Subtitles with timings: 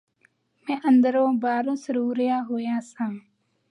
[0.67, 3.11] ਮੈ ਅੰਦਰੋ ਬਾਹਰੋਂ ਸਰੂਰਿਆ ਹੋਇਆ ਸਾਂ